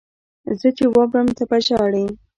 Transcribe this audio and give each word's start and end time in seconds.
زه 0.59 0.69
چې 0.77 0.85
ومرم 0.95 1.27
ته 1.37 1.43
به 1.49 1.57
ژاړې 1.67 2.05